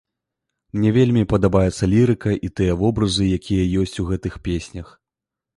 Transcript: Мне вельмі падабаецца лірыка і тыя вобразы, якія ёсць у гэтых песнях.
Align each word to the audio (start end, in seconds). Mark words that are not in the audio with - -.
Мне 0.77 0.93
вельмі 0.95 1.23
падабаецца 1.33 1.89
лірыка 1.93 2.33
і 2.47 2.51
тыя 2.61 2.79
вобразы, 2.81 3.29
якія 3.41 3.69
ёсць 3.83 3.97
у 4.05 4.07
гэтых 4.11 4.33
песнях. 4.49 4.87